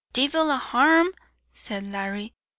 [0.13, 1.09] "Divil a harm,"
[1.53, 2.33] said Larry.